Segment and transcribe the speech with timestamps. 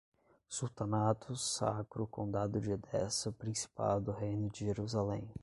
[0.47, 5.29] sultanatos, sacro, condado de Edessa, Principado, Reino de Jerusalém